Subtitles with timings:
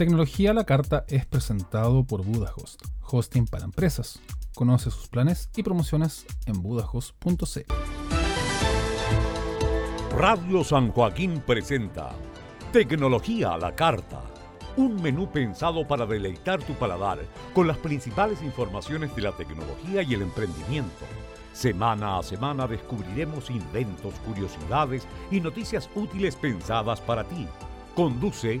[0.00, 4.18] Tecnología a la Carta es presentado por Budahost, hosting para empresas.
[4.54, 7.60] Conoce sus planes y promociones en budahost.cl.
[10.16, 12.12] Radio San Joaquín presenta
[12.72, 14.22] Tecnología a la Carta,
[14.78, 17.18] un menú pensado para deleitar tu paladar
[17.52, 21.04] con las principales informaciones de la tecnología y el emprendimiento.
[21.52, 27.46] Semana a semana descubriremos inventos, curiosidades y noticias útiles pensadas para ti.
[27.94, 28.60] Conduce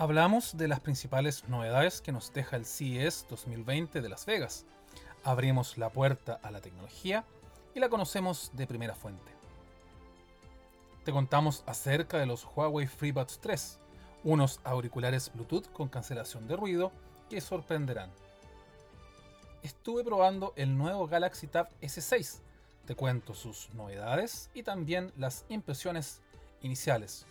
[0.00, 4.64] Hablamos de las principales novedades que nos deja el CES 2020 de Las Vegas.
[5.24, 7.26] Abrimos la puerta a la tecnología
[7.74, 9.30] y la conocemos de primera fuente.
[11.04, 13.78] Te contamos acerca de los Huawei FreeBuds 3,
[14.24, 16.92] unos auriculares Bluetooth con cancelación de ruido
[17.28, 18.10] que sorprenderán.
[19.62, 22.38] Estuve probando el nuevo Galaxy Tab S6.
[22.86, 26.22] Te cuento sus novedades y también las impresiones
[26.62, 27.26] iniciales.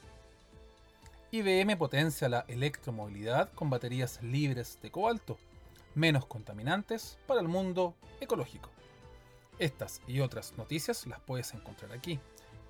[1.32, 5.38] IBM potencia la electromovilidad con baterías libres de cobalto,
[5.94, 8.72] menos contaminantes para el mundo ecológico.
[9.60, 12.20] Estas y otras noticias las puedes encontrar aquí.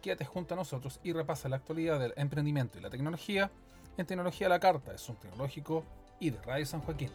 [0.01, 3.49] Quédate junto a nosotros y repasa la actualidad del emprendimiento y la tecnología
[3.97, 5.85] en Tecnología la Carta, es un tecnológico
[6.19, 7.11] y de Radio San Joaquín.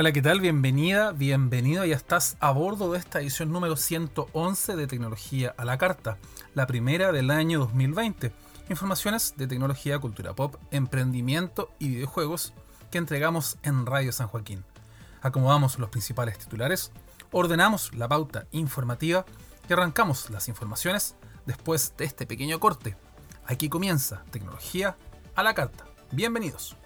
[0.00, 0.40] Hola, ¿qué tal?
[0.40, 1.84] Bienvenida, bienvenido.
[1.84, 6.16] Ya estás a bordo de esta edición número 111 de Tecnología a la Carta,
[6.54, 8.32] la primera del año 2020.
[8.70, 12.54] Informaciones de tecnología, cultura pop, emprendimiento y videojuegos
[12.90, 14.64] que entregamos en Radio San Joaquín.
[15.20, 16.92] Acomodamos los principales titulares,
[17.30, 19.26] ordenamos la pauta informativa
[19.68, 22.96] y arrancamos las informaciones después de este pequeño corte.
[23.44, 24.96] Aquí comienza Tecnología
[25.34, 25.84] a la Carta.
[26.10, 26.79] Bienvenidos.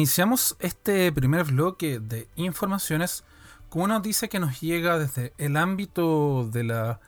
[0.00, 3.22] Iniciamos este primer bloque de informaciones
[3.68, 7.00] con una noticia que nos llega desde el ámbito de la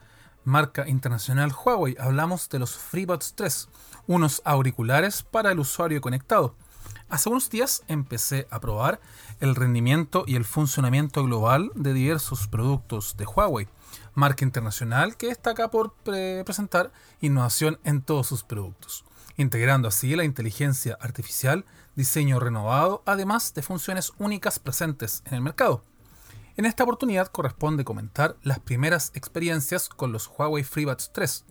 [0.44, 1.96] marca internacional Huawei.
[1.98, 3.70] Hablamos de los FreeBuds 3,
[4.08, 6.54] unos auriculares para el usuario conectado.
[7.08, 9.00] Hace unos días empecé a probar
[9.40, 13.68] el rendimiento y el funcionamiento global de diversos productos de Huawei,
[14.12, 16.92] marca internacional que destaca por presentar
[17.22, 19.06] innovación en todos sus productos,
[19.42, 25.82] integrando así la inteligencia artificial diseño renovado, además de funciones únicas presentes en el mercado.
[26.56, 31.44] En esta oportunidad corresponde comentar las primeras experiencias con los Huawei FreeBuds 3,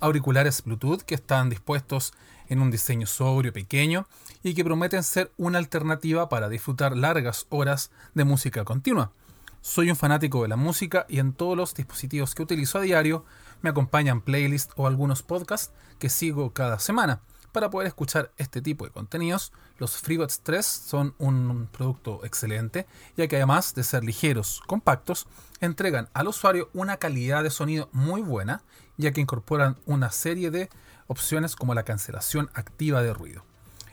[0.00, 2.12] auriculares Bluetooth que están dispuestos
[2.48, 4.06] en un diseño sobrio pequeño
[4.42, 9.12] y que prometen ser una alternativa para disfrutar largas horas de música continua.
[9.60, 13.24] Soy un fanático de la música y en todos los dispositivos que utilizo a diario
[13.62, 17.20] me acompañan playlists o algunos podcasts que sigo cada semana
[17.56, 22.86] para poder escuchar este tipo de contenidos, los FreeBuds 3 son un producto excelente,
[23.16, 25.26] ya que además de ser ligeros, compactos,
[25.62, 28.60] entregan al usuario una calidad de sonido muy buena,
[28.98, 30.68] ya que incorporan una serie de
[31.06, 33.42] opciones como la cancelación activa de ruido.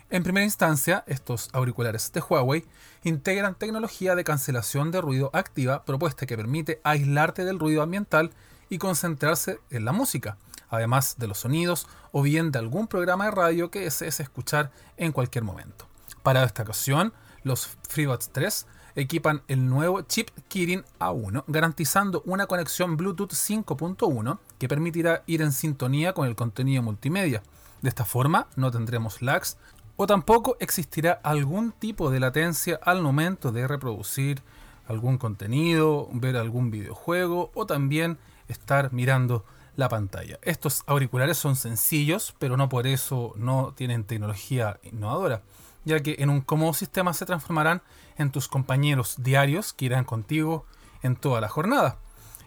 [0.09, 2.65] En primera instancia, estos auriculares de Huawei
[3.05, 8.31] integran tecnología de cancelación de ruido activa propuesta que permite aislarte del ruido ambiental
[8.67, 10.37] y concentrarse en la música,
[10.73, 15.11] además de los sonidos o bien de algún programa de radio que desees escuchar en
[15.11, 15.87] cualquier momento.
[16.23, 18.65] Para esta ocasión, los FreeBuds 3
[18.95, 25.51] equipan el nuevo chip Kirin A1, garantizando una conexión Bluetooth 5.1 que permitirá ir en
[25.51, 27.43] sintonía con el contenido multimedia.
[27.83, 29.57] De esta forma, no tendremos lags
[29.95, 34.41] o tampoco existirá algún tipo de latencia al momento de reproducir
[34.87, 40.39] algún contenido, ver algún videojuego o también estar mirando la pantalla.
[40.41, 45.41] Estos auriculares son sencillos, pero no por eso no tienen tecnología innovadora,
[45.85, 47.81] ya que en un cómodo sistema se transformarán
[48.17, 50.65] en tus compañeros diarios que irán contigo
[51.01, 51.97] en toda la jornada.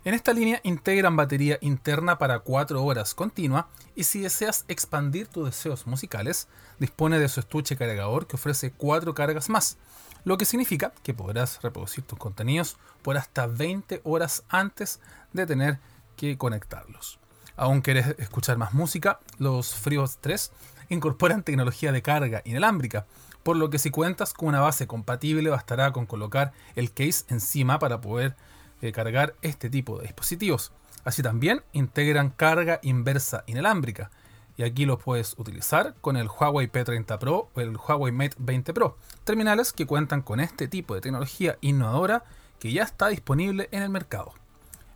[0.05, 5.47] En esta línea integran batería interna para 4 horas continua y si deseas expandir tus
[5.47, 6.47] deseos musicales,
[6.79, 9.79] dispone de su estuche cargador que ofrece 4 cargas más,
[10.23, 15.01] lo que significa que podrás reproducir tus contenidos por hasta 20 horas antes
[15.33, 15.81] de tener
[16.17, 17.19] que conectarlos.
[17.57, 20.53] Aún querés escuchar más música, los FreeBuds 3
[20.89, 23.07] incorporan tecnología de carga inalámbrica,
[23.43, 27.79] por lo que si cuentas con una base compatible bastará con colocar el case encima
[27.79, 28.37] para poder
[28.83, 30.73] eh, cargar este tipo de dispositivos.
[31.05, 34.11] Así también integran carga inversa inalámbrica,
[34.57, 38.73] y aquí lo puedes utilizar con el Huawei P30 Pro o el Huawei Mate 20
[38.73, 42.25] Pro, terminales que cuentan con este tipo de tecnología innovadora
[42.59, 44.33] que ya está disponible en el mercado.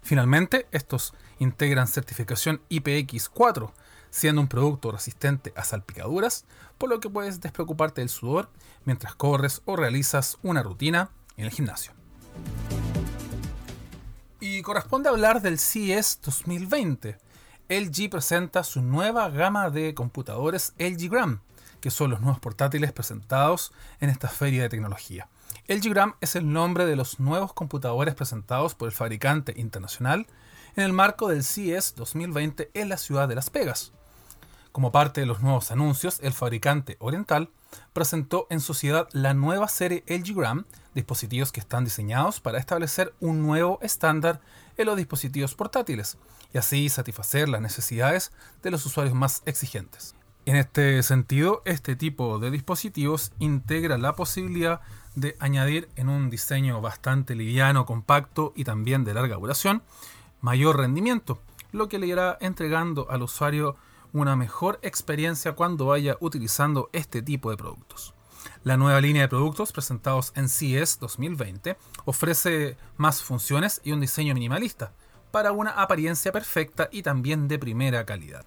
[0.02, 3.73] Finalmente, estos integran certificación IPX4,
[4.11, 6.45] siendo un producto resistente a salpicaduras,
[6.78, 8.50] por lo que puedes despreocuparte del sudor
[8.85, 11.92] mientras corres o realizas una rutina en el gimnasio.
[14.40, 17.19] Y corresponde hablar del CES 2020.
[17.69, 21.40] LG presenta su nueva gama de computadores LG Gram,
[21.80, 25.28] que son los nuevos portátiles presentados en esta feria de tecnología.
[25.70, 30.26] LG Gram es el nombre de los nuevos computadores presentados por el fabricante internacional
[30.74, 33.92] en el marco del CES 2020 en la ciudad de Las Vegas.
[34.72, 37.50] Como parte de los nuevos anuncios, el fabricante oriental
[37.92, 43.40] presentó en sociedad la nueva serie LG Gram, dispositivos que están diseñados para establecer un
[43.40, 44.40] nuevo estándar
[44.76, 46.18] en los dispositivos portátiles
[46.52, 48.32] y así satisfacer las necesidades
[48.64, 50.16] de los usuarios más exigentes.
[50.50, 54.80] En este sentido, este tipo de dispositivos integra la posibilidad
[55.14, 59.85] de añadir en un diseño bastante liviano, compacto y también de larga duración,
[60.40, 61.40] mayor rendimiento,
[61.71, 63.76] lo que le irá entregando al usuario
[64.12, 68.12] una mejor experiencia cuando vaya utilizando este tipo de productos.
[68.64, 71.76] La nueva línea de productos presentados en CES 2020
[72.07, 74.95] ofrece más funciones y un diseño minimalista
[75.30, 78.45] para una apariencia perfecta y también de primera calidad.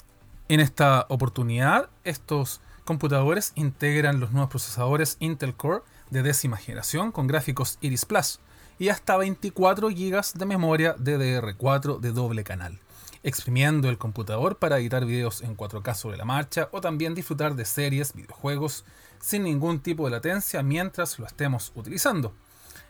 [0.50, 7.28] En esta oportunidad, estos computadores integran los nuevos procesadores Intel Core de décima generación con
[7.28, 8.40] gráficos Iris Plus
[8.78, 12.78] y hasta 24 GB de memoria DDR4 de doble canal,
[13.24, 17.64] exprimiendo el computador para editar videos en 4K sobre la marcha o también disfrutar de
[17.64, 18.84] series, videojuegos
[19.22, 22.34] sin ningún tipo de latencia mientras lo estemos utilizando.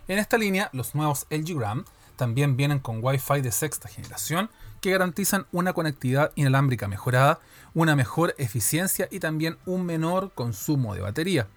[0.07, 4.49] En esta línea, los nuevos LG Gram también vienen con Wi-Fi de sexta generación
[4.83, 7.39] que garantizan una conectividad inalámbrica mejorada,
[7.73, 11.47] una mejor eficiencia y también un menor consumo de batería.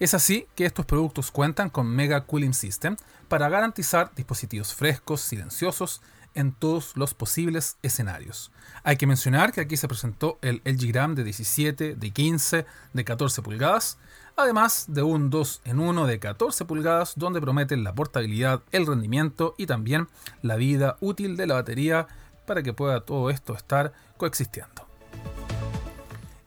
[0.00, 2.96] Es así que estos productos cuentan con Mega Cooling System
[3.28, 6.02] para garantizar dispositivos frescos, silenciosos,
[6.34, 8.50] en todos los posibles escenarios.
[8.82, 13.04] Hay que mencionar que aquí se presentó el LG Gram de 17, de 15, de
[13.04, 13.96] 14 pulgadas,
[14.36, 19.54] además de un 2 en 1 de 14 pulgadas donde prometen la portabilidad, el rendimiento
[19.56, 20.08] y también
[20.42, 22.08] la vida útil de la batería
[22.46, 24.86] para que pueda todo esto estar coexistiendo.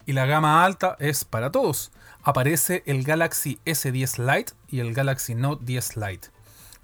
[0.06, 1.91] Y la gama alta es para todos.
[2.24, 6.29] Aparece el Galaxy S10 Lite y el Galaxy Note 10 Lite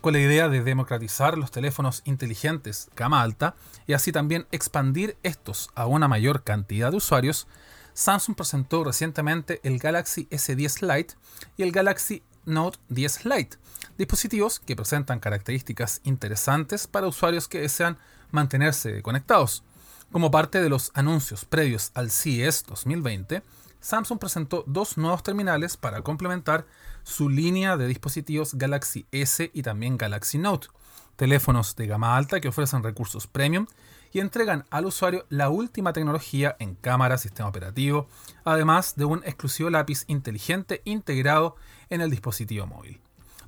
[0.05, 3.55] con la idea de democratizar los teléfonos inteligentes gama alta
[3.88, 7.48] y así también expandir estos a una mayor cantidad de usuarios,
[7.95, 11.15] Samsung presentó recientemente el Galaxy S10 Lite
[11.57, 13.57] y el Galaxy Note 10 Lite,
[13.98, 17.98] dispositivos que presentan características interesantes para usuarios que desean
[18.32, 19.63] mantenerse conectados.
[20.12, 23.44] Como parte de los anuncios previos al CES 2020,
[23.82, 26.65] Samsung presentó dos nuevos terminales para complementar
[27.03, 30.70] su línea de dispositivos Galaxy S y también Galaxy Note,
[31.15, 33.67] teléfonos de gama alta que ofrecen recursos premium
[34.12, 38.08] y entregan al usuario la última tecnología en cámara, sistema operativo,
[38.44, 41.55] además de un exclusivo lápiz inteligente integrado
[41.89, 43.04] en el dispositivo móvil.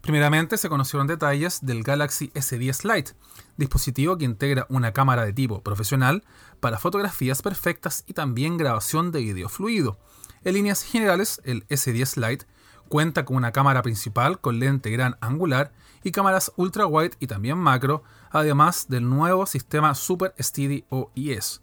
[0.08, 3.12] Primeramente se conocieron detalles del Galaxy S10 Lite,
[3.58, 6.24] dispositivo que integra una cámara de tipo profesional
[6.62, 10.00] para fotografías perfectas y también grabación de video fluido.
[10.46, 12.46] En líneas generales, el S10 Lite
[12.88, 15.74] Cuenta con una cámara principal con lente gran angular
[16.06, 21.60] y cámaras ultra wide y también macro, además del nuevo sistema Super Steady OIS.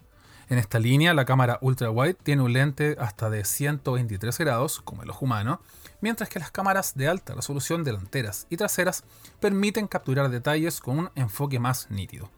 [0.50, 5.02] En esta línea, la cámara ultra wide tiene un lente hasta de 123 grados, como
[5.02, 5.62] el ojo humano,
[6.04, 9.04] mientras que las cámaras de alta resolución delanteras y traseras
[9.40, 12.30] permiten capturar detalles con un enfoque más nítido.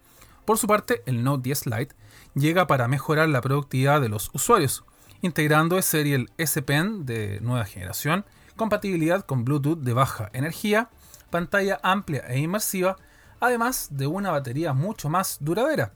[0.45, 1.97] Por su parte, el Note 10 Lite
[2.37, 4.85] llega para mejorar la productividad de los usuarios,
[5.21, 10.89] integrando el Serial S Pen de nueva generación compatibilidad con Bluetooth de baja energía,
[11.31, 12.97] pantalla amplia e inmersiva,
[13.41, 15.93] además de una batería mucho más duradera.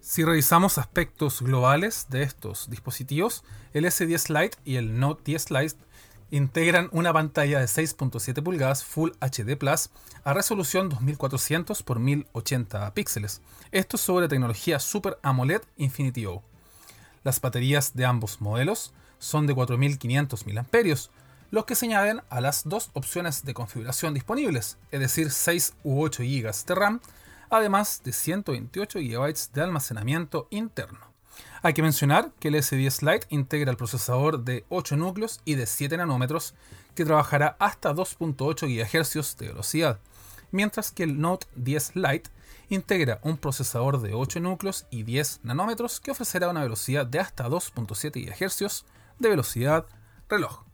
[0.00, 5.76] Si revisamos aspectos globales de estos dispositivos, el S10 Lite y el Note 10 Lite
[6.30, 9.90] integran una pantalla de 6.7 pulgadas Full HD Plus
[10.24, 13.40] a resolución 2400 x 1080 píxeles.
[13.72, 16.42] Esto sobre tecnología Super AMOLED Infinity O.
[17.24, 20.64] Las baterías de ambos modelos son de 4500 mAh,
[21.50, 26.00] los que se añaden a las dos opciones de configuración disponibles, es decir, 6 u
[26.02, 27.00] 8 GB de RAM,
[27.50, 31.09] además de 128 GB de almacenamiento interno.
[31.62, 35.66] Hay que mencionar que el S10 Lite integra el procesador de 8 núcleos y de
[35.66, 36.54] 7 nanómetros
[36.94, 39.98] que trabajará hasta 2.8 GHz de velocidad,
[40.50, 42.30] mientras que el Note 10 Lite
[42.70, 47.48] integra un procesador de 8 núcleos y 10 nanómetros que ofrecerá una velocidad de hasta
[47.48, 48.84] 2.7 GHz
[49.18, 49.86] de velocidad
[50.28, 50.69] reloj.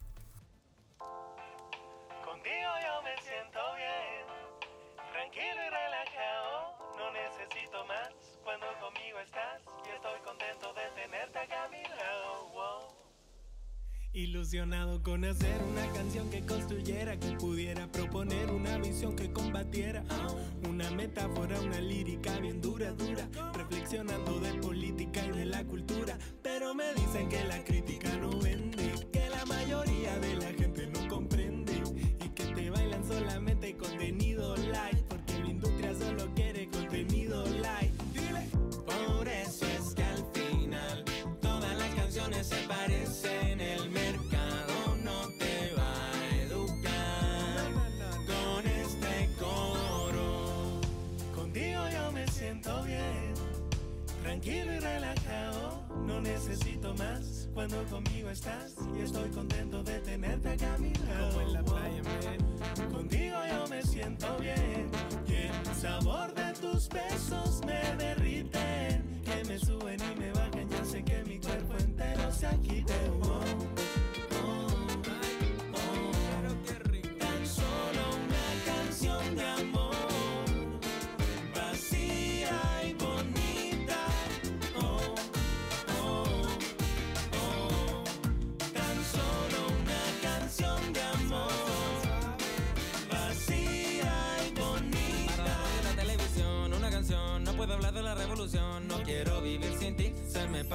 [14.17, 20.03] Ilusionado con hacer una canción que construyera, que pudiera proponer una visión que combatiera.
[20.67, 26.17] Una metáfora, una lírica bien dura, dura, reflexionando de política y de la cultura.
[26.43, 31.09] Pero me dicen que la crítica no vende, que la mayoría de la gente no
[31.09, 31.75] comprende
[32.25, 34.26] y que te bailan solamente contenido
[54.47, 55.83] tranquilo y relajado.
[56.07, 60.79] No necesito más cuando conmigo estás y estoy contento de tenerte acá a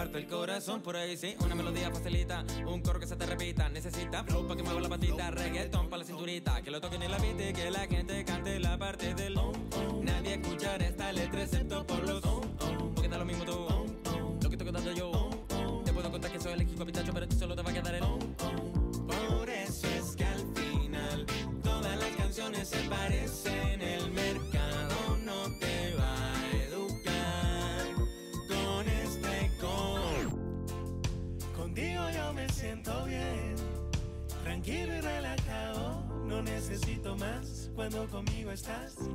[0.01, 1.35] parte el corazón por ahí, sí.
[1.45, 3.69] Una melodía facilita, un coro que se te repita.
[3.69, 5.29] Necesita flow para que mueva la patita,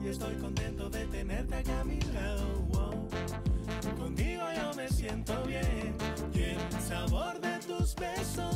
[0.05, 3.07] y estoy contento de tenerte acá a mi lado.
[3.99, 5.95] Contigo yo me siento bien
[6.35, 8.56] y el sabor de tus besos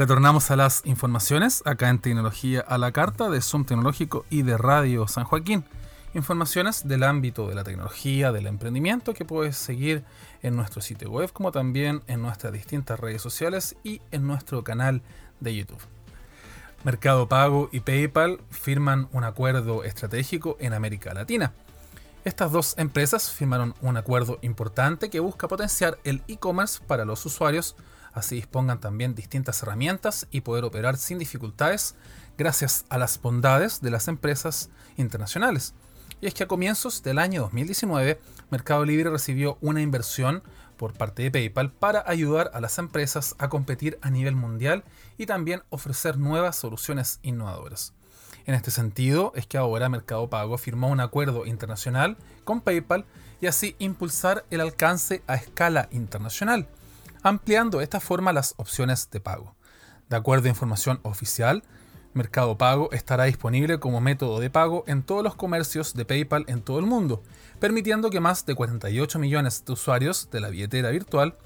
[0.00, 4.56] Retornamos a las informaciones acá en Tecnología a la Carta de Zoom Tecnológico y de
[4.56, 5.62] Radio San Joaquín.
[6.14, 10.02] Informaciones del ámbito de la tecnología, del emprendimiento que puedes seguir
[10.40, 15.02] en nuestro sitio web como también en nuestras distintas redes sociales y en nuestro canal
[15.38, 15.82] de YouTube.
[16.82, 21.52] Mercado Pago y PayPal firman un acuerdo estratégico en América Latina.
[22.24, 27.76] Estas dos empresas firmaron un acuerdo importante que busca potenciar el e-commerce para los usuarios,
[28.12, 31.94] así dispongan también distintas herramientas y poder operar sin dificultades
[32.36, 35.74] gracias a las bondades de las empresas internacionales.
[36.20, 38.20] Y es que a comienzos del año 2019,
[38.50, 40.42] Mercado Libre recibió una inversión
[40.76, 44.84] por parte de PayPal para ayudar a las empresas a competir a nivel mundial
[45.18, 47.92] y también ofrecer nuevas soluciones innovadoras.
[48.46, 53.04] En este sentido, es que ahora Mercado Pago firmó un acuerdo internacional con PayPal
[53.40, 56.66] y así impulsar el alcance a escala internacional,
[57.22, 59.54] ampliando de esta forma las opciones de pago.
[60.08, 61.62] De acuerdo a información oficial,
[62.12, 66.62] Mercado Pago estará disponible como método de pago en todos los comercios de PayPal en
[66.62, 67.22] todo el mundo,
[67.60, 71.36] permitiendo que más de 48 millones de usuarios de la billetera virtual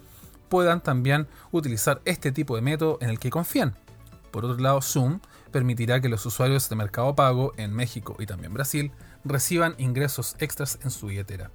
[0.48, 3.76] puedan también utilizar este tipo de método en el que confían.
[4.30, 5.20] Por otro lado, Zoom
[5.52, 8.90] permitirá que los usuarios de Mercado Pago en México y también Brasil
[9.24, 11.50] reciban ingresos extras en su billetera.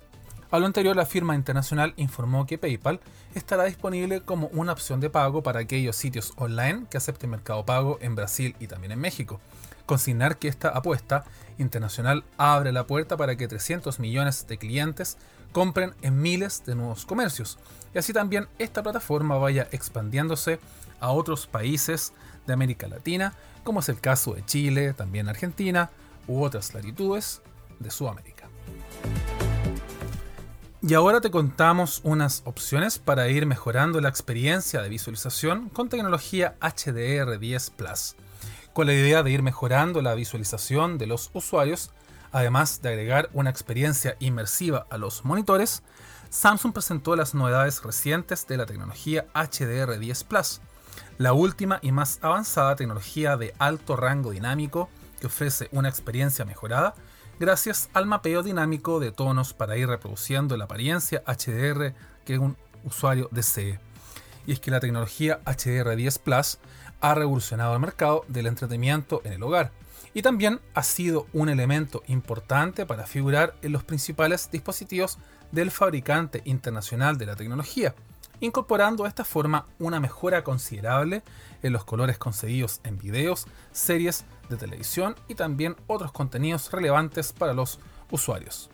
[0.52, 3.00] A lo anterior, la firma internacional informó que PayPal
[3.36, 8.00] estará disponible como una opción de pago para aquellos sitios online que acepten Mercado Pago
[8.02, 9.40] en Brasil y también en México.
[9.86, 11.24] Consignar que esta apuesta
[11.60, 15.18] internacional abre la puerta para que 300 millones de clientes
[15.52, 17.60] compren en miles de nuevos comercios.
[17.94, 20.60] Y así también esta plataforma vaya expandiéndose
[21.00, 22.12] a otros países
[22.48, 25.92] de América Latina, como es el caso de Chile, también Argentina
[26.28, 27.44] u otras latitudes
[27.80, 28.48] de Sudamérica.
[30.82, 36.56] Y ahora te contamos unas opciones para ir mejorando la experiencia de visualización con tecnología
[36.62, 38.15] HDR10 Plus,
[38.72, 41.92] con la idea de ir mejorando la visualización de los usuarios,
[42.32, 45.84] además de agregar una experiencia inmersiva a los monitores.
[46.30, 50.62] Samsung presentó las novedades recientes de la tecnología HDR10 Plus,
[51.18, 54.89] la última y más avanzada tecnología de alto rango dinámico
[55.20, 56.96] que ofrece una experiencia mejorada
[57.39, 61.93] gracias al mapeo dinámico de tonos para ir reproduciendo la apariencia HDR
[62.25, 63.80] que un usuario desee.
[64.45, 66.60] Y es que la tecnología HDR10 Plus
[67.02, 69.71] ha revolucionado el mercado del entretenimiento en el hogar
[70.13, 75.17] y también ha sido un elemento importante para figurar en los principales dispositivos
[75.52, 77.95] del fabricante internacional de la tecnología,
[78.39, 81.23] incorporando de esta forma una mejora considerable
[81.62, 87.54] en los colores concedidos en videos, series de televisión y también otros contenidos relevantes para
[87.54, 87.80] los
[88.12, 88.69] usuarios.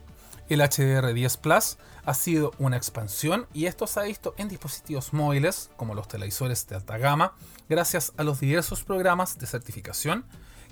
[0.47, 5.71] El HDR10 Plus ha sido una expansión y esto se ha visto en dispositivos móviles
[5.75, 7.33] como los televisores de alta gama
[7.67, 10.23] gracias a los diversos programas de certificación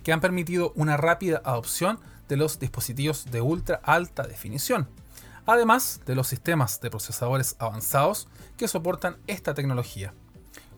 [0.04, 4.88] que han permitido una rápida adopción de los dispositivos de ultra alta definición,
[5.46, 8.28] además de los sistemas de procesadores avanzados
[8.58, 10.14] que soportan esta tecnología.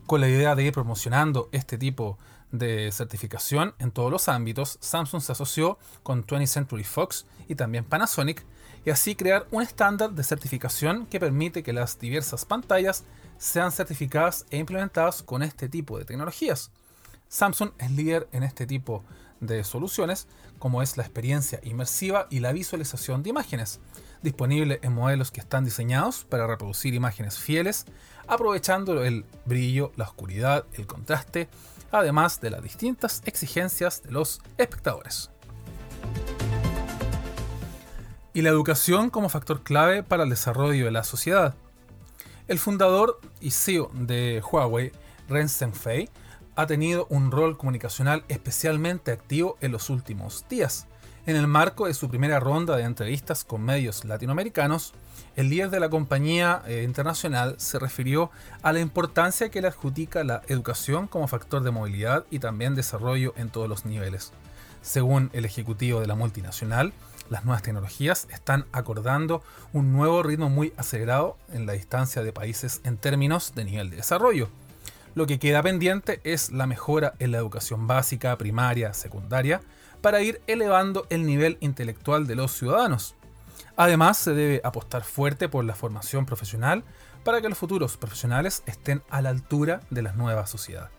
[0.06, 2.18] Con la idea de ir promocionando este tipo
[2.52, 7.84] de certificación en todos los ámbitos, Samsung se asoció con 20th Century Fox y también
[7.84, 8.44] Panasonic
[8.84, 13.04] y así crear un estándar de certificación que permite que las diversas pantallas
[13.36, 16.70] sean certificadas e implementadas con este tipo de tecnologías.
[17.28, 19.02] Samsung es líder en este tipo
[19.40, 23.80] de soluciones, como es la experiencia inmersiva y la visualización de imágenes,
[24.26, 27.86] disponible en modelos que están diseñados para reproducir imágenes fieles,
[28.26, 31.48] aprovechando el brillo, la oscuridad, el contraste,
[31.92, 35.30] además de las distintas exigencias de los espectadores.
[38.34, 41.54] Y la educación como factor clave para el desarrollo de la sociedad.
[42.48, 44.92] El fundador y CEO de Huawei,
[45.28, 46.10] Ren Zhengfei,
[46.56, 50.88] ha tenido un rol comunicacional especialmente activo en los últimos días.
[51.26, 54.94] En el marco de su primera ronda de entrevistas con medios latinoamericanos,
[55.34, 58.30] el líder de la compañía eh, internacional se refirió
[58.62, 63.34] a la importancia que le adjudica la educación como factor de movilidad y también desarrollo
[63.36, 64.32] en todos los niveles.
[64.82, 66.92] Según el ejecutivo de la multinacional,
[67.28, 72.80] las nuevas tecnologías están acordando un nuevo ritmo muy acelerado en la distancia de países
[72.84, 74.48] en términos de nivel de desarrollo.
[75.16, 79.60] Lo que queda pendiente es la mejora en la educación básica, primaria, secundaria,
[80.06, 83.16] para ir elevando el nivel intelectual de los ciudadanos.
[83.76, 86.84] Además, se debe apostar fuerte por la formación profesional
[87.24, 90.90] para que los futuros profesionales estén a la altura de la nueva sociedad.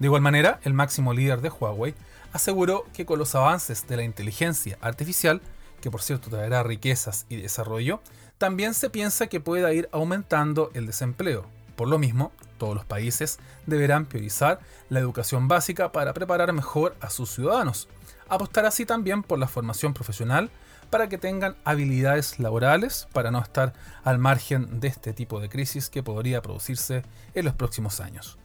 [0.00, 1.94] De igual manera, el máximo líder de Huawei
[2.32, 5.40] aseguró que con los avances de la inteligencia artificial,
[5.80, 8.00] que por cierto traerá riquezas y desarrollo,
[8.36, 11.46] también se piensa que pueda ir aumentando el desempleo.
[11.76, 17.10] Por lo mismo, todos los países deberán priorizar la educación básica para preparar mejor a
[17.10, 17.86] sus ciudadanos,
[18.28, 20.50] apostar así también por la formación profesional
[20.90, 23.72] para que tengan habilidades laborales para no estar
[24.04, 28.38] al margen de este tipo de crisis que podría producirse en los próximos años.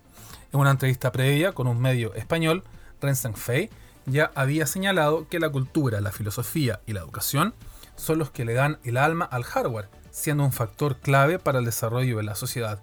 [0.52, 2.64] En una entrevista previa con un medio español,
[3.02, 3.70] Rensen Fei
[4.06, 7.54] ya había señalado que la cultura, la filosofía y la educación
[7.96, 11.66] son los que le dan el alma al hardware, siendo un factor clave para el
[11.66, 12.82] desarrollo de la sociedad.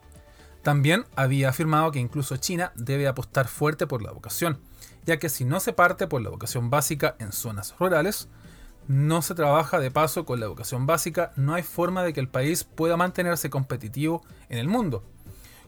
[0.62, 4.60] También había afirmado que incluso China debe apostar fuerte por la educación,
[5.06, 8.28] ya que si no se parte por la educación básica en zonas rurales,
[8.88, 12.28] no se trabaja de paso con la educación básica, no hay forma de que el
[12.28, 15.04] país pueda mantenerse competitivo en el mundo.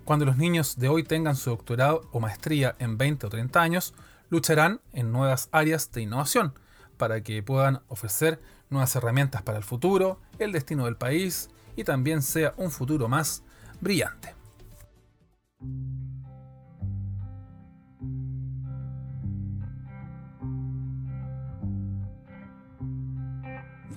[0.04, 3.94] Cuando los niños de hoy tengan su doctorado o maestría en 20 o 30 años,
[4.30, 6.54] lucharán en nuevas áreas de innovación
[6.96, 12.22] para que puedan ofrecer nuevas herramientas para el futuro, el destino del país y también
[12.22, 13.42] sea un futuro más
[13.80, 14.34] brillante.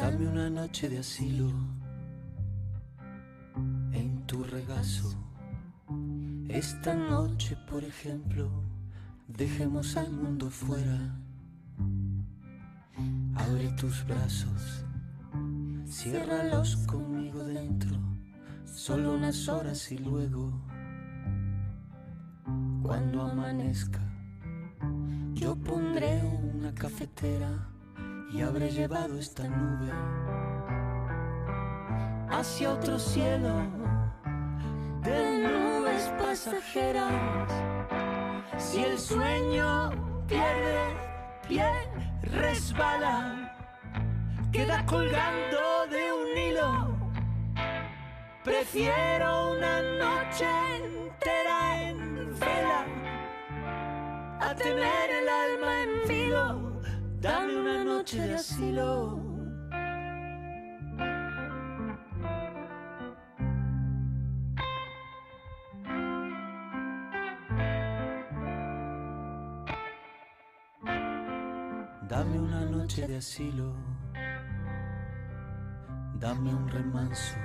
[0.01, 1.47] Dame una noche de asilo
[3.93, 5.13] en tu regazo.
[6.49, 8.49] Esta noche, por ejemplo,
[9.27, 11.15] dejemos al mundo fuera.
[13.35, 14.83] Abre tus brazos,
[15.85, 17.95] ciérralos conmigo dentro,
[18.65, 20.51] solo unas horas y luego,
[22.81, 24.01] cuando amanezca,
[25.35, 26.23] yo pondré
[26.55, 27.70] una cafetera
[28.33, 29.91] y habré llevado esta nube
[32.29, 33.53] hacia otro cielo
[35.01, 37.51] de nubes pasajeras.
[38.57, 39.91] Si el sueño
[40.27, 40.95] pierde
[41.47, 41.69] pie,
[42.23, 43.53] resbala,
[44.51, 46.97] queda colgando de un hilo.
[48.43, 50.45] Prefiero una noche
[50.77, 52.85] entera en vela
[54.39, 56.70] a tener el alma en filo
[57.21, 59.19] Dame una noche de asilo.
[72.09, 73.75] Dame una noche de asilo.
[76.15, 77.35] Dame un remanso.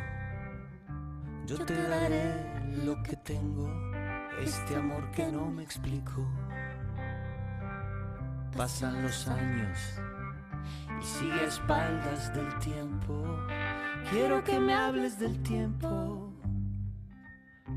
[1.44, 3.70] Yo te daré lo que tengo,
[4.40, 6.26] este amor que no me explico.
[8.56, 9.78] Pasan los años
[11.00, 13.46] y sigue a espaldas del tiempo.
[14.10, 16.32] Quiero que me hables del tiempo,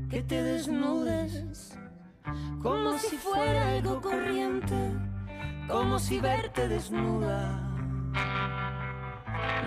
[0.08, 1.78] que te desnudes
[2.62, 4.92] como si fuera algo corriente,
[5.68, 7.66] como si verte desnuda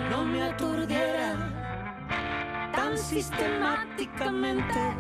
[0.10, 4.96] no me aturdiera tan sistemáticamente.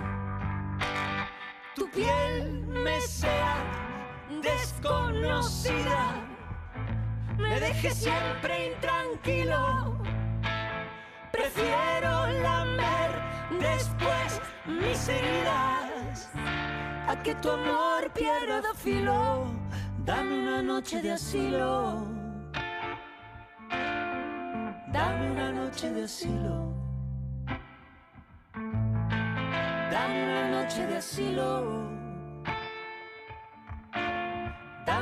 [1.75, 3.92] Tu piel me sea
[4.41, 6.23] desconocida
[7.37, 9.97] me deje siempre intranquilo.
[11.31, 13.11] Prefiero lamer
[13.59, 16.29] después mis heridas
[17.07, 19.45] a que tu amor pierda filo.
[20.05, 22.07] Dame una noche de asilo.
[24.91, 26.71] Dame una noche de asilo.
[29.91, 32.02] Dame una noche de asilo.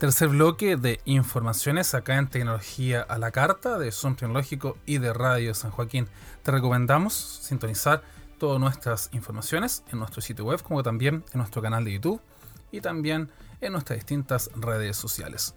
[0.00, 5.12] Tercer bloque de informaciones acá en Tecnología a la Carta de Zoom Tecnológico y de
[5.12, 6.08] Radio San Joaquín.
[6.42, 8.00] Te recomendamos sintonizar
[8.38, 12.22] todas nuestras informaciones en nuestro sitio web como también en nuestro canal de YouTube
[12.72, 15.54] y también en nuestras distintas redes sociales.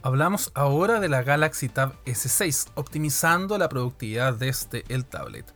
[0.00, 5.53] Hablamos ahora de la Galaxy Tab S6, optimizando la productividad desde el tablet.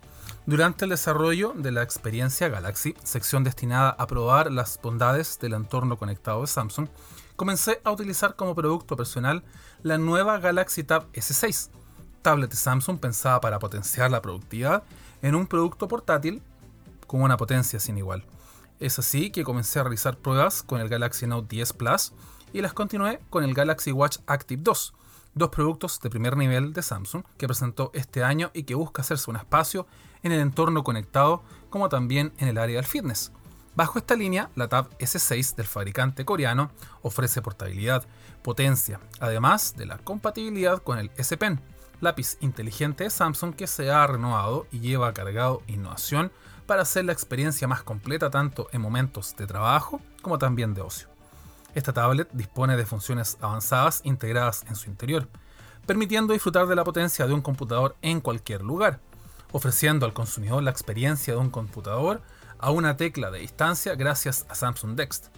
[0.49, 5.99] Durante el desarrollo de la experiencia Galaxy, sección destinada a probar las bondades del entorno
[5.99, 6.89] conectado de Samsung,
[7.37, 9.45] comencé a utilizar como producto personal
[9.83, 11.69] la nueva Galaxy Tab S6,
[12.23, 14.85] tablet de Samsung pensada para potenciar la productividad
[15.21, 16.41] en un producto portátil
[17.07, 18.25] con una potencia sin igual.
[18.81, 22.15] Es así que comencé a realizar pruebas con el Galaxy Note 10 Plus
[22.55, 24.95] y las continué con el Galaxy Watch Active 2,
[25.35, 29.31] dos productos de primer nivel de Samsung que presentó este año y que busca hacerse
[29.31, 29.87] un espacio
[30.23, 33.33] en el entorno conectado como también en el área del fitness.
[33.75, 36.71] Bajo esta línea, la Tab S6 del fabricante coreano
[37.03, 38.05] ofrece portabilidad,
[38.43, 41.61] potencia, además de la compatibilidad con el S Pen,
[42.01, 46.33] lápiz inteligente de Samsung que se ha renovado y lleva cargado innovación
[46.67, 51.09] para hacer la experiencia más completa tanto en momentos de trabajo como también de ocio.
[51.75, 55.29] Esta tablet dispone de funciones avanzadas integradas en su interior,
[55.87, 59.01] permitiendo disfrutar de la potencia de un computador en cualquier lugar,
[59.53, 62.23] ofreciendo al consumidor la experiencia de un computador
[62.59, 65.29] a una tecla de distancia gracias a Samsung Dext.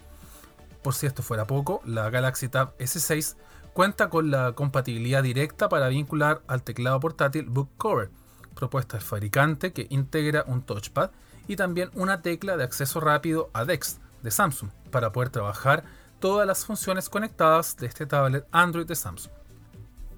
[0.81, 3.35] Por si esto fuera poco, la Galaxy Tab S6
[3.73, 8.09] cuenta con la compatibilidad directa para vincular al teclado portátil Book Cover,
[8.55, 11.11] propuesta del fabricante que integra un touchpad
[11.47, 15.83] y también una tecla de acceso rápido a Dext de Samsung para poder trabajar
[16.19, 19.31] todas las funciones conectadas de este tablet Android de Samsung.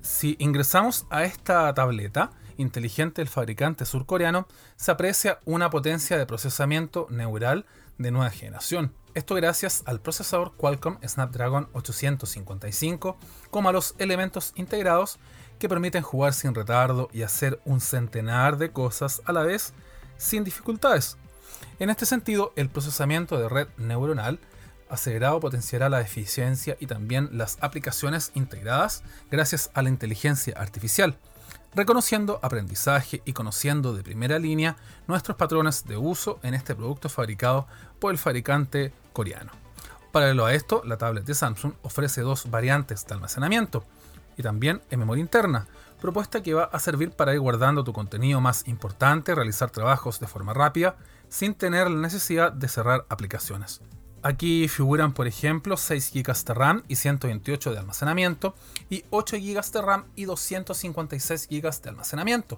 [0.01, 2.31] Si ingresamos a esta tableta,
[2.63, 7.65] inteligente del fabricante surcoreano, se aprecia una potencia de procesamiento neural
[7.97, 8.93] de nueva generación.
[9.13, 13.15] Esto gracias al procesador Qualcomm Snapdragon 855,
[13.51, 15.19] como a los elementos integrados
[15.59, 19.73] que permiten jugar sin retardo y hacer un centenar de cosas a la vez
[20.17, 21.17] sin dificultades.
[21.79, 24.39] En este sentido, el procesamiento de red neuronal
[24.89, 31.17] acelerado potenciará la eficiencia y también las aplicaciones integradas gracias a la inteligencia artificial
[31.75, 34.75] reconociendo aprendizaje y conociendo de primera línea
[35.07, 37.67] nuestros patrones de uso en este producto fabricado
[37.99, 39.51] por el fabricante coreano.
[40.11, 43.83] Paralelo a esto, la tablet de Samsung ofrece dos variantes de almacenamiento
[44.37, 45.67] y también en memoria interna,
[45.99, 50.27] propuesta que va a servir para ir guardando tu contenido más importante, realizar trabajos de
[50.27, 50.97] forma rápida,
[51.29, 53.81] sin tener la necesidad de cerrar aplicaciones.
[54.23, 58.55] Aquí figuran, por ejemplo, 6 GB de RAM y 128 de almacenamiento,
[58.89, 62.57] y 8 GB de RAM y 256 GB de almacenamiento.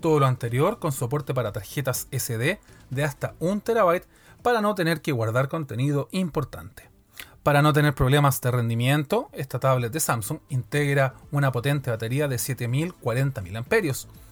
[0.00, 4.06] Todo lo anterior con soporte para tarjetas SD de hasta 1 TB
[4.42, 6.88] para no tener que guardar contenido importante.
[7.42, 12.38] Para no tener problemas de rendimiento, esta tablet de Samsung integra una potente batería de
[12.38, 13.64] 7040 mAh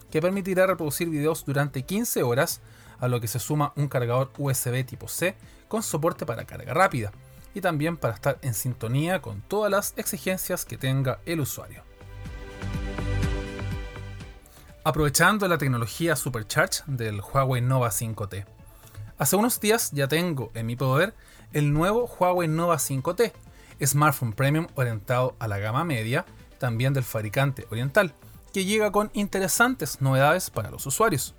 [0.09, 2.61] que permitirá reproducir videos durante 15 horas,
[2.99, 5.35] a lo que se suma un cargador USB tipo C
[5.73, 7.11] con soporte para carga rápida
[7.55, 11.81] y también para estar en sintonía con todas las exigencias que tenga el usuario.
[14.83, 18.45] Aprovechando la tecnología Supercharge del Huawei Nova 5T.
[19.17, 21.15] Hace unos días ya tengo en mi poder
[21.53, 23.33] el nuevo Huawei Nova 5T,
[23.83, 26.27] smartphone premium orientado a la gama media,
[26.59, 28.13] también del fabricante oriental,
[28.53, 31.33] que llega con interesantes novedades para los usuarios.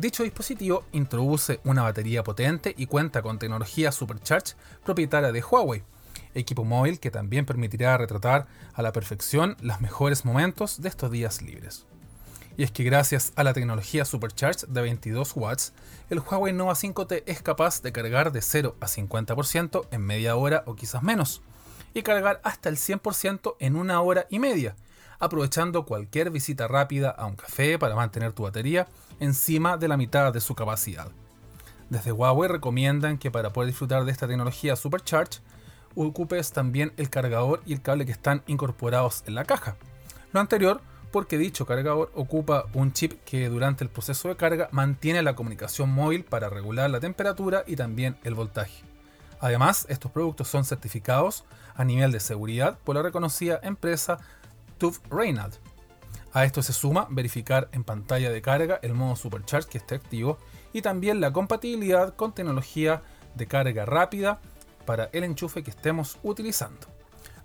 [0.00, 5.82] Dicho dispositivo introduce una batería potente y cuenta con tecnología Supercharge propietaria de Huawei,
[6.34, 11.42] equipo móvil que también permitirá retratar a la perfección los mejores momentos de estos días
[11.42, 11.84] libres.
[12.56, 15.74] Y es que gracias a la tecnología Supercharge de 22 watts,
[16.08, 20.62] el Huawei Nova 5T es capaz de cargar de 0 a 50% en media hora
[20.64, 21.42] o quizás menos,
[21.92, 24.76] y cargar hasta el 100% en una hora y media,
[25.20, 28.88] aprovechando cualquier visita rápida a un café para mantener tu batería
[29.20, 31.08] encima de la mitad de su capacidad.
[31.90, 35.40] Desde Huawei recomiendan que para poder disfrutar de esta tecnología Supercharge,
[35.94, 39.76] ocupes también el cargador y el cable que están incorporados en la caja.
[40.32, 40.80] Lo anterior
[41.10, 45.90] porque dicho cargador ocupa un chip que durante el proceso de carga mantiene la comunicación
[45.90, 48.84] móvil para regular la temperatura y también el voltaje.
[49.40, 54.18] Además, estos productos son certificados a nivel de seguridad por la reconocida empresa
[55.10, 55.54] Rheinland.
[56.32, 60.38] A esto se suma verificar en pantalla de carga el modo Supercharge que esté activo
[60.72, 63.02] y también la compatibilidad con tecnología
[63.34, 64.40] de carga rápida
[64.86, 66.86] para el enchufe que estemos utilizando.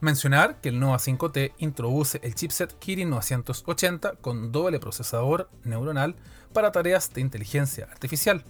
[0.01, 6.15] Mencionar que el Nova 5T introduce el chipset Kirin 980 con doble procesador neuronal
[6.53, 8.43] para tareas de inteligencia artificial,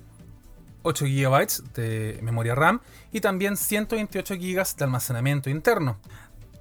[0.84, 5.98] 8 GB de memoria RAM y también 128 GB de almacenamiento interno.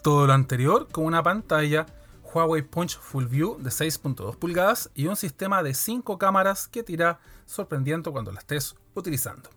[0.02, 1.86] Todo lo anterior con una pantalla
[2.34, 6.92] Huawei Punch Full View de 6.2 pulgadas y un sistema de 5 cámaras que te
[6.92, 9.48] irá sorprendiendo cuando la estés utilizando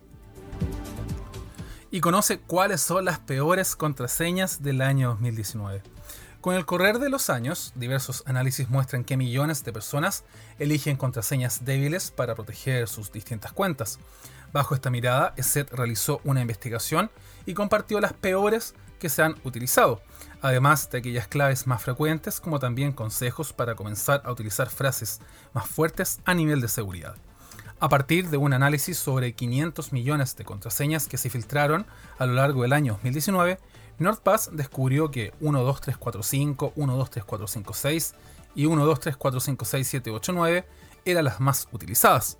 [1.91, 5.81] y conoce cuáles son las peores contraseñas del año 2019.
[6.41, 10.23] Con el correr de los años, diversos análisis muestran que millones de personas
[10.59, 13.99] eligen contraseñas débiles para proteger sus distintas cuentas.
[14.53, 17.09] Bajo esta mirada, ESET realizó una investigación
[17.45, 20.01] y compartió las peores que se han utilizado,
[20.41, 25.19] además de aquellas claves más frecuentes como también consejos para comenzar a utilizar frases
[25.53, 27.15] más fuertes a nivel de seguridad
[27.79, 31.85] a partir de un análisis sobre 500 millones de contraseñas que se filtraron
[32.17, 33.59] a lo largo del año 2019,
[33.99, 38.15] NordPass descubrió que 123455, 123456
[38.55, 40.65] y 1234567789
[41.05, 42.39] eran las más utilizadas.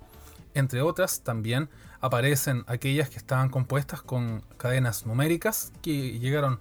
[0.54, 6.58] Entre otras, también aparecen aquellas que estaban compuestas con cadenas numéricas que llegaron a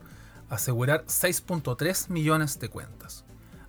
[0.50, 3.26] asegurar 6.3 millones de cuentas.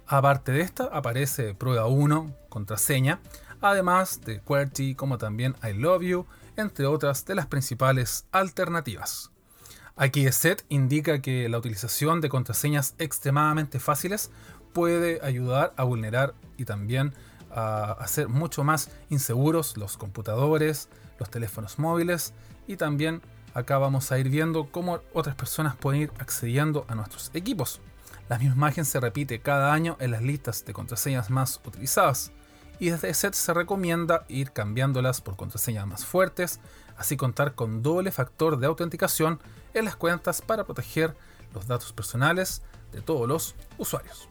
[0.07, 3.21] Aparte de esta, aparece prueba 1, contraseña,
[3.61, 9.31] además de QWERTY como también I Love You, entre otras de las principales alternativas.
[9.97, 14.31] Aquí set indica que la utilización de contraseñas extremadamente fáciles
[14.73, 17.15] puede ayudar a vulnerar y también
[17.51, 20.89] a hacer mucho más inseguros los computadores,
[21.19, 22.33] los teléfonos móviles
[22.67, 23.23] y también
[23.55, 27.81] acá vamos a ir viendo cómo otras personas pueden ir accediendo a nuestros equipos.
[28.29, 32.33] La misma imagen se repite cada año en las listas de contraseñas más utilizadas
[32.79, 36.61] y desde set se recomienda ir cambiándolas por contraseñas más fuertes,
[36.97, 39.41] así contar con doble factor de autenticación
[39.75, 41.17] en las cuentas para proteger
[41.55, 42.63] los datos personales
[42.93, 44.28] de todos los usuarios.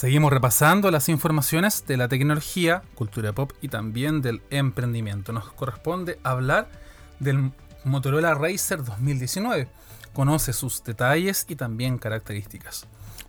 [0.00, 5.30] Seguimos repasando las informaciones de la tecnología, cultura pop y también del emprendimiento.
[5.30, 6.70] Nos corresponde hablar
[7.18, 7.52] del
[7.84, 9.68] Motorola Racer 2019.
[10.14, 12.86] Conoce sus detalles y también características.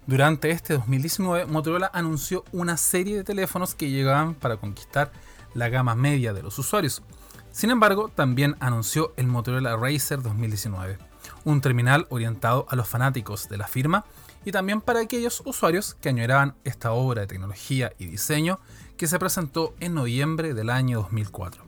[0.07, 5.11] Durante este 2019, Motorola anunció una serie de teléfonos que llegaban para conquistar
[5.53, 7.03] la gama media de los usuarios.
[7.51, 10.99] Sin embargo, también anunció el Motorola Racer 2019,
[11.43, 14.05] un terminal orientado a los fanáticos de la firma
[14.45, 18.59] y también para aquellos usuarios que añoraban esta obra de tecnología y diseño
[18.97, 21.63] que se presentó en noviembre del año 2004.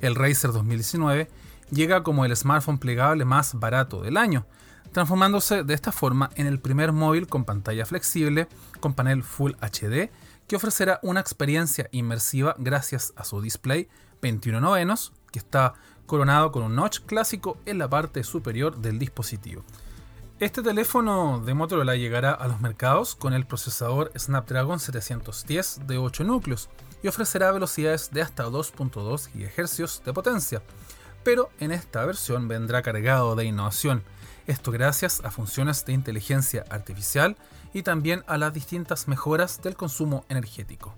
[0.00, 1.28] El Razer 2019
[1.70, 4.46] llega como el smartphone plegable más barato del año,
[4.92, 8.48] transformándose de esta forma en el primer móvil con pantalla flexible
[8.80, 10.10] con panel Full HD
[10.46, 13.88] que ofrecerá una experiencia inmersiva gracias a su display
[14.22, 15.74] 21 novenos que está
[16.06, 19.64] coronado con un notch clásico en la parte superior del dispositivo.
[20.38, 26.24] Este teléfono de Motorola llegará a los mercados con el procesador Snapdragon 710 de 8
[26.24, 26.68] núcleos
[27.02, 30.62] y ofrecerá velocidades de hasta 2.2 GHz de potencia,
[31.24, 34.02] pero en esta versión vendrá cargado de innovación,
[34.46, 37.38] esto gracias a funciones de inteligencia artificial
[37.72, 40.94] y también a las distintas mejoras del consumo energético.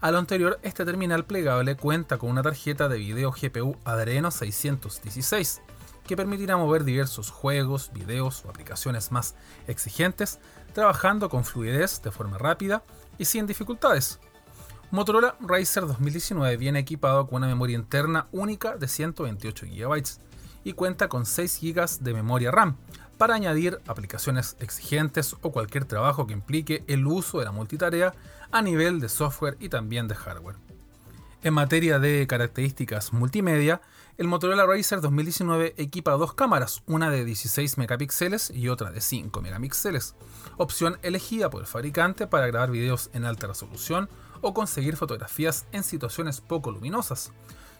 [0.00, 5.62] A lo anterior, este terminal plegable cuenta con una tarjeta de video GPU Adreno 616,
[6.08, 9.34] que permitirá mover diversos juegos, videos o aplicaciones más
[9.68, 10.40] exigentes,
[10.72, 12.82] trabajando con fluidez de forma rápida
[13.18, 14.18] y sin dificultades.
[14.90, 20.02] Motorola Racer 2019 viene equipado con una memoria interna única de 128 GB
[20.64, 22.78] y cuenta con 6 GB de memoria RAM
[23.18, 28.14] para añadir aplicaciones exigentes o cualquier trabajo que implique el uso de la multitarea
[28.50, 30.56] a nivel de software y también de hardware.
[31.42, 33.82] En materia de características multimedia,
[34.18, 39.40] el Motorola Racer 2019 equipa dos cámaras, una de 16 megapíxeles y otra de 5
[39.40, 40.16] megapíxeles,
[40.56, 44.08] opción elegida por el fabricante para grabar videos en alta resolución
[44.40, 47.32] o conseguir fotografías en situaciones poco luminosas.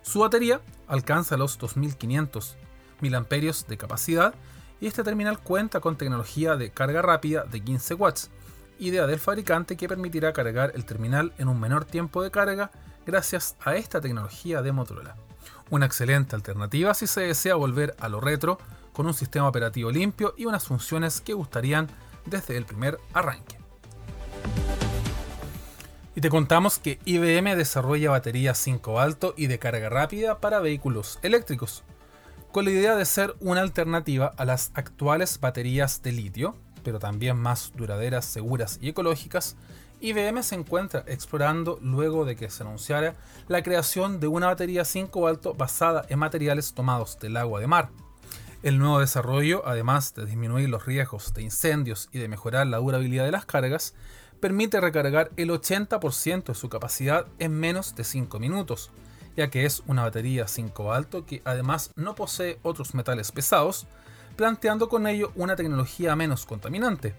[0.03, 2.57] Su batería alcanza los 2500
[3.01, 4.33] mAh de capacidad
[4.81, 8.31] y este terminal cuenta con tecnología de carga rápida de 15 watts,
[8.79, 12.71] idea del fabricante que permitirá cargar el terminal en un menor tiempo de carga
[13.05, 15.17] gracias a esta tecnología de Motorola.
[15.71, 18.59] Una excelente alternativa si se desea volver a lo retro
[18.93, 21.89] con un sistema operativo limpio y unas funciones que gustarían
[22.25, 23.59] desde el primer arranque.
[26.15, 31.21] Y te contamos que IBM desarrolla baterías sin cobalto y de carga rápida para vehículos
[31.23, 31.85] eléctricos,
[32.51, 37.37] con la idea de ser una alternativa a las actuales baterías de litio, pero también
[37.37, 39.57] más duraderas, seguras y ecológicas,
[40.01, 43.17] IBM se encuentra explorando luego de que se anunciara
[43.49, 47.91] la creación de una batería sin cobalto basada en materiales tomados del agua de mar.
[48.63, 53.25] El nuevo desarrollo, además de disminuir los riesgos de incendios y de mejorar la durabilidad
[53.25, 53.95] de las cargas,
[54.41, 58.91] permite recargar el 80% de su capacidad en menos de 5 minutos,
[59.37, 63.87] ya que es una batería sin cobalto que además no posee otros metales pesados,
[64.37, 67.15] planteando con ello una tecnología menos contaminante.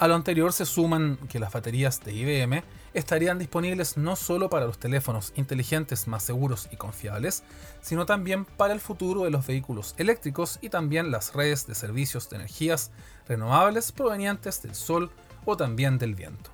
[0.00, 2.62] A lo anterior se suman que las baterías de IBM
[2.94, 7.42] estarían disponibles no solo para los teléfonos inteligentes más seguros y confiables,
[7.80, 12.30] sino también para el futuro de los vehículos eléctricos y también las redes de servicios
[12.30, 12.92] de energías
[13.26, 15.10] renovables provenientes del sol
[15.44, 16.50] o también del viento.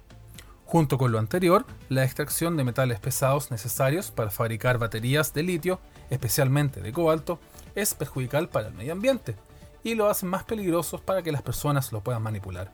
[0.65, 5.81] Junto con lo anterior, la extracción de metales pesados necesarios para fabricar baterías de litio,
[6.09, 7.39] especialmente de cobalto,
[7.75, 9.37] es perjudicial para el medio ambiente
[9.83, 12.73] y lo hace más peligroso para que las personas lo puedan manipular.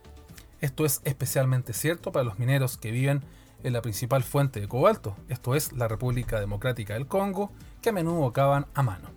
[0.61, 3.25] Esto es especialmente cierto para los mineros que viven
[3.63, 7.51] en la principal fuente de cobalto, esto es la República Democrática del Congo,
[7.83, 9.11] que a menudo cavan a mano.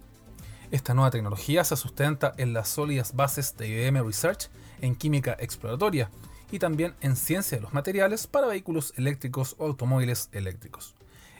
[0.71, 4.49] Esta nueva tecnología se sustenta en las sólidas bases de IBM Research
[4.81, 6.09] en química exploratoria
[6.51, 10.95] y también en ciencia de los materiales para vehículos eléctricos o automóviles eléctricos.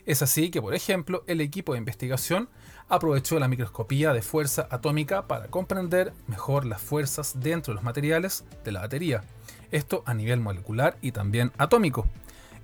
[0.06, 2.48] Es así que, por ejemplo, el equipo de investigación
[2.88, 8.44] aprovechó la microscopía de fuerza atómica para comprender mejor las fuerzas dentro de los materiales
[8.64, 9.24] de la batería,
[9.74, 12.06] esto a nivel molecular y también atómico.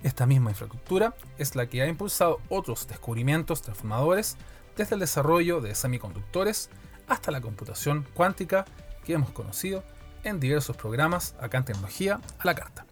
[0.01, 4.37] Esta misma infraestructura es la que ha impulsado otros descubrimientos transformadores
[4.77, 6.69] desde el desarrollo de semiconductores
[7.07, 8.65] hasta la computación cuántica
[9.05, 9.83] que hemos conocido
[10.23, 12.85] en diversos programas acá en Tecnología a la Carta.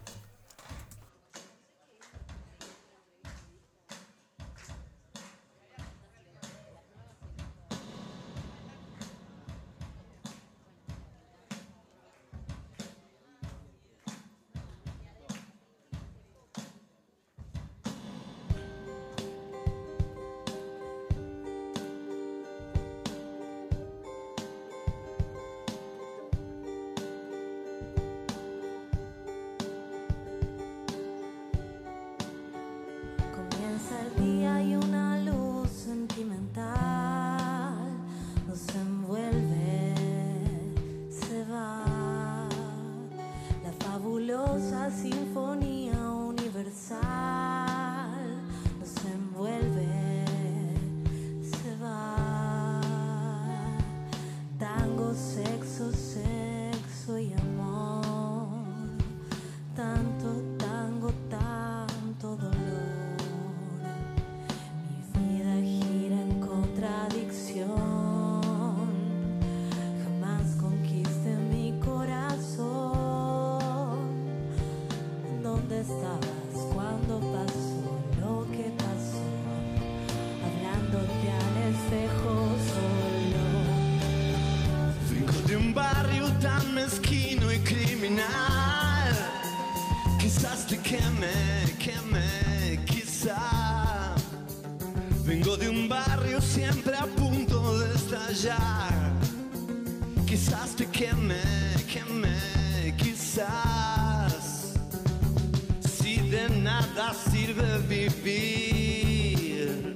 [106.30, 109.96] De nada sirve vivir,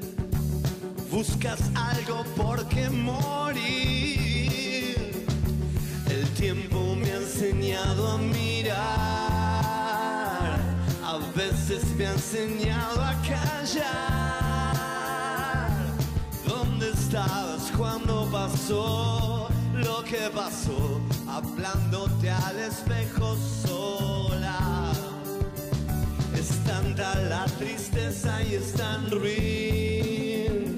[1.12, 4.96] buscas algo por qué morir.
[6.10, 8.80] El tiempo me ha enseñado a mirar,
[11.04, 13.84] a veces me ha enseñado a callar.
[16.48, 21.00] ¿Dónde estabas cuando pasó lo que pasó?
[21.28, 24.74] Hablándote al espejo sola.
[26.66, 30.78] Tanta la tristeza y es tan ruin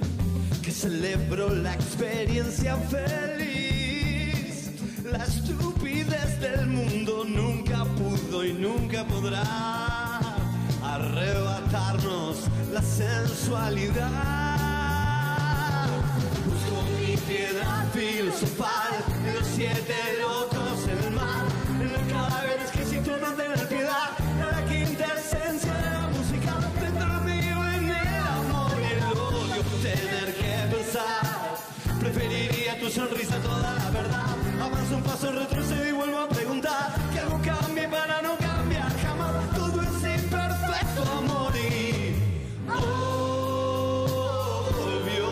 [0.64, 4.72] que celebro la experiencia feliz.
[5.04, 9.44] La estupidez del mundo nunca pudo y nunca podrá
[10.84, 14.06] arrebatarnos la sensualidad.
[16.46, 18.94] Busco mi piedra filosofal
[19.26, 21.46] en los siete locos el mar,
[21.80, 23.65] en los cadáveres que sin no
[32.96, 34.38] sonrisa toda la verdad.
[34.62, 39.54] Avanzo un paso, retrocedo y vuelvo a preguntar que algo cambie para no cambiar jamás.
[39.54, 42.16] Todo es imperfecto, amor y
[44.80, 45.26] obvio.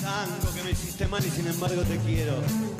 [0.00, 2.77] Tanto que no hiciste mal y sin embargo te quiero.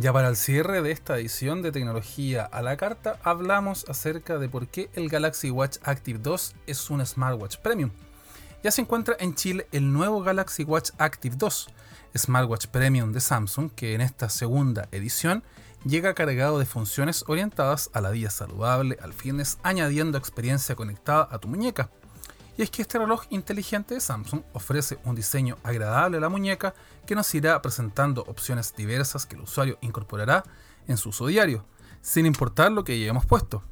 [0.00, 4.48] Ya para el cierre de esta edición de tecnología a la carta, hablamos acerca de
[4.48, 7.90] por qué el Galaxy Watch Active 2 es un smartwatch premium.
[8.62, 11.68] Ya se encuentra en Chile el nuevo Galaxy Watch Active 2,
[12.16, 15.44] smartwatch premium de Samsung, que en esta segunda edición
[15.84, 21.38] llega cargado de funciones orientadas a la vida saludable, al fitness, añadiendo experiencia conectada a
[21.38, 21.90] tu muñeca.
[22.56, 26.74] Y es que este reloj inteligente de Samsung ofrece un diseño agradable a la muñeca
[27.06, 30.44] que nos irá presentando opciones diversas que el usuario incorporará
[30.86, 31.64] en su uso diario.
[32.04, 33.62] sin importar lo que llevemos puesto.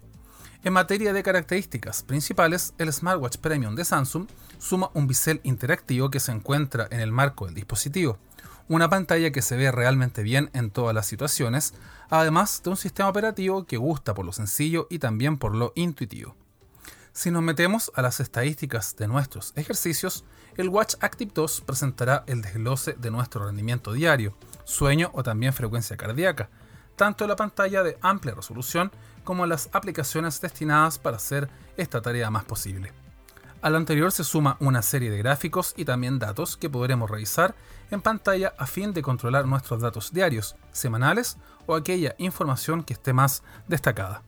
[0.63, 6.21] En materia de características principales, el smartwatch Premium de Samsung suma un bisel interactivo que
[6.21, 8.19] se encuentra en el marco del dispositivo,
[8.71, 11.75] una pantalla que se ve realmente bien en todas las situaciones,
[12.09, 16.37] además de un sistema operativo que gusta por lo sencillo y también por lo intuitivo.
[17.13, 20.25] Si nos metemos a las estadísticas de nuestros ejercicios,
[20.57, 25.97] el Watch Active 2 presentará el desglose de nuestro rendimiento diario, sueño o también frecuencia
[25.97, 26.49] cardíaca,
[26.95, 28.93] tanto en la pantalla de amplia resolución
[29.25, 32.93] como en las aplicaciones destinadas para hacer esta tarea más posible.
[33.63, 37.55] Al anterior se suma una serie de gráficos y también datos que podremos revisar
[37.91, 41.37] en pantalla a fin de controlar nuestros datos diarios, semanales
[41.67, 44.23] o aquella información que esté más destacada.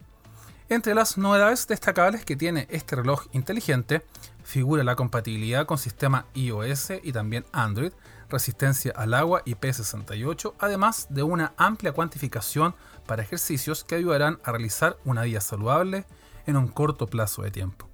[0.69, 4.05] Entre las novedades destacables que tiene este reloj inteligente
[4.45, 7.93] figura la compatibilidad con sistema iOS y también Android,
[8.29, 12.75] resistencia al agua IP68, además de una amplia cuantificación
[13.07, 16.05] para ejercicios que ayudarán a realizar una vida saludable
[16.47, 17.92] en un corto plazo de tiempo.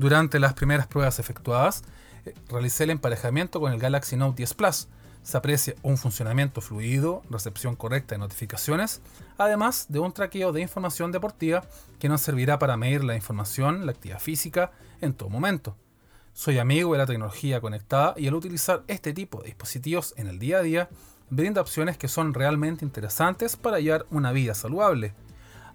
[0.00, 1.82] Durante las primeras pruebas efectuadas,
[2.24, 4.88] eh, realicé el emparejamiento con el Galaxy Note 10 Plus.
[5.22, 9.02] Se aprecia un funcionamiento fluido, recepción correcta de notificaciones,
[9.36, 11.64] además de un traqueo de información deportiva
[11.98, 14.72] que nos servirá para medir la información, la actividad física
[15.02, 15.76] en todo momento.
[16.32, 20.38] Soy amigo de la tecnología conectada y al utilizar este tipo de dispositivos en el
[20.38, 20.88] día a día,
[21.28, 25.12] brinda opciones que son realmente interesantes para hallar una vida saludable.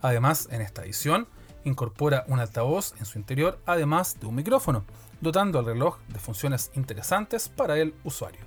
[0.02, 1.28] Además, en esta edición,
[1.66, 4.86] incorpora un altavoz en su interior, además de un micrófono,
[5.22, 8.42] dotando al reloj de funciones interesantes para el usuario.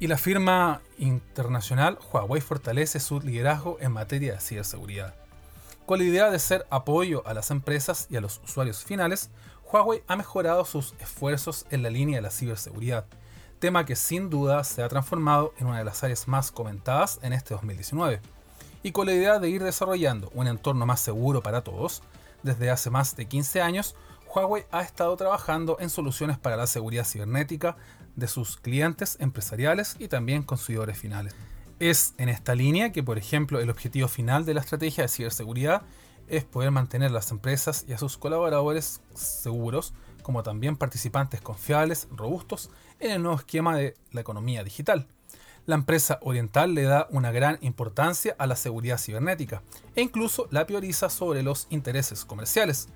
[0.00, 5.14] Y la firma internacional Huawei fortalece su liderazgo en materia de ciberseguridad.
[5.86, 9.30] Con la idea de ser apoyo a las empresas y a los usuarios finales,
[9.70, 13.06] Huawei ha mejorado sus esfuerzos en la línea de la ciberseguridad,
[13.58, 17.32] tema que sin duda se ha transformado en una de las áreas más comentadas en
[17.32, 18.20] este 2019.
[18.82, 22.02] Y con la idea de ir desarrollando un entorno más seguro para todos,
[22.42, 23.96] desde hace más de 15 años,
[24.32, 27.76] Huawei ha estado trabajando en soluciones para la seguridad cibernética
[28.14, 31.34] de sus clientes empresariales y también consumidores finales.
[31.80, 35.82] Es en esta línea que, por ejemplo, el objetivo final de la estrategia de ciberseguridad
[36.28, 42.70] es poder mantener las empresas y a sus colaboradores seguros, como también participantes confiables, robustos
[43.00, 45.06] en el nuevo esquema de la economía digital.
[45.68, 49.60] La empresa oriental le da una gran importancia a la seguridad cibernética
[49.94, 52.88] e incluso la prioriza sobre los intereses comerciales.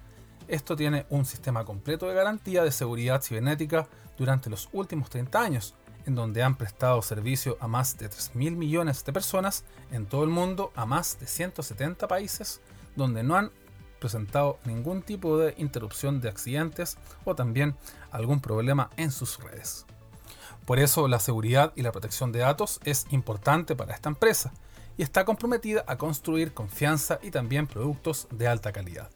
[0.49, 5.75] Esto tiene un sistema completo de garantía de seguridad cibernética durante los últimos 30 años,
[6.07, 10.31] en donde han prestado servicio a más de 3.000 millones de personas en todo el
[10.31, 12.63] mundo, a más de 170 países,
[12.97, 13.51] donde no han
[14.01, 16.97] presentado ningún tipo de interrupción de accidentes
[17.27, 17.77] o también
[18.11, 19.85] algún problema en sus redes.
[20.65, 24.53] Por eso la seguridad y la protección de datos es importante para esta empresa
[24.97, 29.11] y está comprometida a construir confianza y también productos de alta calidad.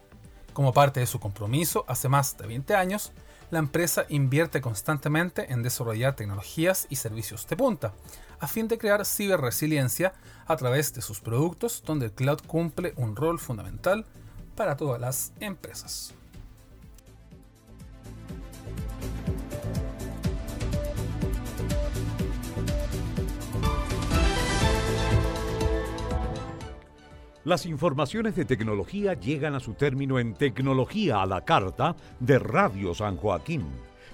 [0.52, 3.12] Como parte de su compromiso, hace más de 20 años,
[3.50, 7.92] la empresa invierte constantemente en desarrollar tecnologías y servicios de punta,
[8.40, 10.14] a fin de crear ciberresiliencia
[10.46, 14.04] a través de sus productos, donde el cloud cumple un rol fundamental
[14.56, 16.14] para todas las empresas.
[27.46, 32.92] Las informaciones de tecnología llegan a su término en Tecnología a la Carta de Radio
[32.92, 33.64] San Joaquín.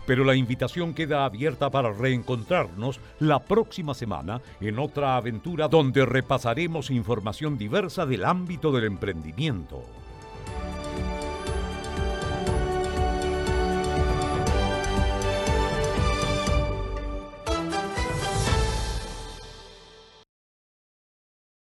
[0.06, 6.90] Pero la invitación queda abierta para reencontrarnos la próxima semana en otra aventura donde repasaremos
[6.90, 9.82] información diversa del ámbito del emprendimiento.